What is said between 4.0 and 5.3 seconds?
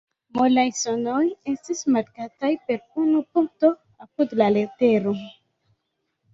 apud la letero.